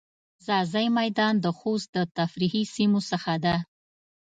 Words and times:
ځاځی 0.45 0.87
میدان 0.97 1.33
د 1.39 1.45
خوست 1.57 1.87
د 1.95 1.97
تفریحی 2.17 2.63
سیمو 2.75 2.99
څخه 3.11 3.33
ده. 3.45 3.55